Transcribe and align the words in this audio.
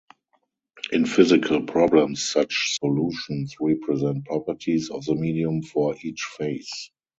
In 0.91 1.05
physical 1.05 1.61
problems 1.61 2.23
such 2.27 2.79
solutions 2.81 3.57
represent 3.61 4.25
properties 4.25 4.89
of 4.89 5.05
the 5.05 5.13
medium 5.13 5.61
for 5.61 5.95
each 6.01 6.23
phase. 6.23 6.89